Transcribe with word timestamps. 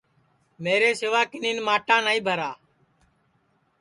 میرے 0.63 0.89
سیوا 1.01 1.21
کِنین 1.31 1.57
ماٹا 1.67 1.97
نائی 2.05 2.19
بھرا 2.25 2.51